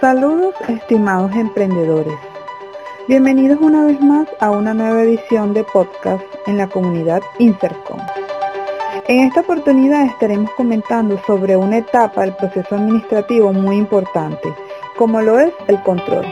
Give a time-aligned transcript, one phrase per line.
[0.00, 2.18] Saludos estimados emprendedores.
[3.06, 7.98] Bienvenidos una vez más a una nueva edición de podcast en la comunidad Insercom.
[9.08, 14.54] En esta oportunidad estaremos comentando sobre una etapa del proceso administrativo muy importante,
[14.96, 16.24] como lo es el control,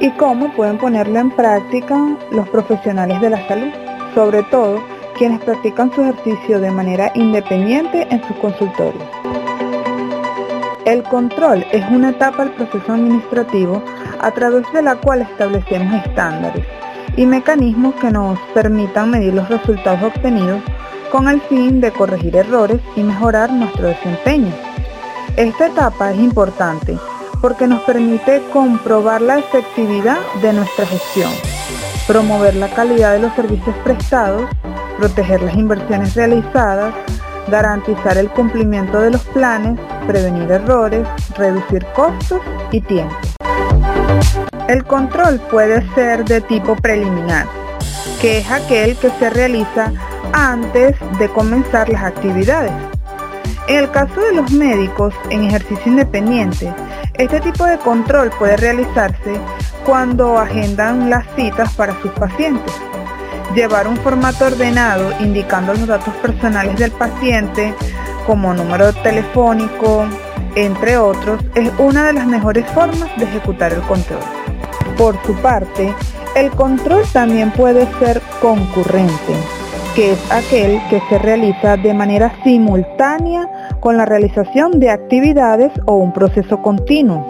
[0.00, 3.72] y cómo pueden ponerlo en práctica los profesionales de la salud,
[4.14, 4.80] sobre todo
[5.18, 9.41] quienes practican su ejercicio de manera independiente en sus consultorios.
[10.84, 13.80] El control es una etapa del proceso administrativo
[14.20, 16.66] a través de la cual establecemos estándares
[17.16, 20.60] y mecanismos que nos permitan medir los resultados obtenidos
[21.12, 24.52] con el fin de corregir errores y mejorar nuestro desempeño.
[25.36, 26.98] Esta etapa es importante
[27.40, 31.30] porque nos permite comprobar la efectividad de nuestra gestión,
[32.08, 34.50] promover la calidad de los servicios prestados,
[34.98, 36.92] proteger las inversiones realizadas,
[37.48, 43.14] garantizar el cumplimiento de los planes, prevenir errores, reducir costos y tiempo.
[44.68, 47.46] El control puede ser de tipo preliminar,
[48.20, 49.92] que es aquel que se realiza
[50.32, 52.72] antes de comenzar las actividades.
[53.68, 56.72] En el caso de los médicos en ejercicio independiente,
[57.14, 59.38] este tipo de control puede realizarse
[59.84, 62.72] cuando agendan las citas para sus pacientes.
[63.54, 67.74] Llevar un formato ordenado indicando los datos personales del paciente,
[68.26, 70.06] como número telefónico,
[70.54, 74.20] entre otros, es una de las mejores formas de ejecutar el control.
[74.96, 75.94] Por su parte,
[76.34, 79.34] el control también puede ser concurrente,
[79.94, 85.96] que es aquel que se realiza de manera simultánea con la realización de actividades o
[85.96, 87.26] un proceso continuo.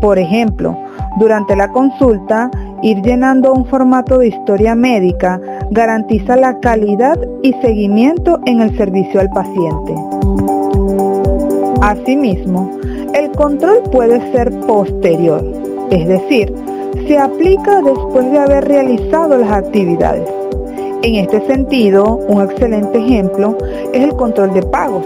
[0.00, 0.78] Por ejemplo,
[1.18, 2.50] durante la consulta,
[2.82, 5.40] ir llenando un formato de historia médica
[5.70, 9.94] garantiza la calidad y seguimiento en el servicio al paciente.
[11.80, 12.78] Asimismo,
[13.14, 15.44] el control puede ser posterior,
[15.90, 16.52] es decir,
[17.06, 20.28] se aplica después de haber realizado las actividades.
[21.02, 23.56] En este sentido, un excelente ejemplo
[23.92, 25.04] es el control de pagos,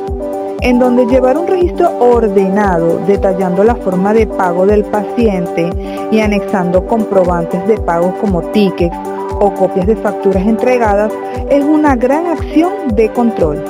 [0.63, 5.69] en donde llevar un registro ordenado detallando la forma de pago del paciente
[6.11, 8.97] y anexando comprobantes de pago como tickets
[9.41, 11.13] o copias de facturas entregadas
[11.51, 13.63] es una gran acción de control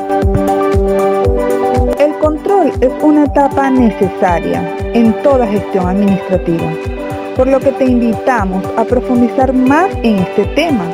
[2.23, 6.73] control es una etapa necesaria en toda gestión administrativa,
[7.37, 10.85] por lo que te invitamos a profundizar más en este tema.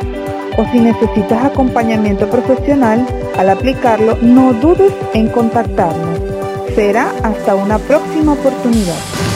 [0.58, 3.06] O si necesitas acompañamiento profesional
[3.38, 6.18] al aplicarlo, no dudes en contactarnos.
[6.74, 9.27] Será hasta una próxima oportunidad.